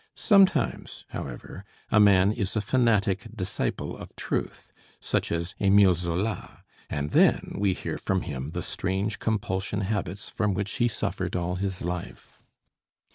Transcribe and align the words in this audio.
Sometimes, 0.15 1.05
however, 1.09 1.63
a 1.91 1.99
man 1.99 2.31
is 2.31 2.55
a 2.55 2.61
fanatic 2.61 3.27
disciple 3.35 3.95
of 3.95 4.15
truth, 4.15 4.73
such 4.99 5.31
as 5.31 5.53
Emile 5.61 5.93
Zola, 5.93 6.63
and 6.89 7.11
then 7.11 7.53
we 7.59 7.73
hear 7.75 7.99
from 7.99 8.21
him 8.23 8.49
the 8.49 8.63
strange 8.63 9.19
compulsion 9.19 9.81
habits 9.81 10.27
from 10.27 10.55
which 10.55 10.71
he 10.77 10.87
suffered 10.87 11.35
all 11.35 11.53
his 11.53 11.83
life. 11.83 12.41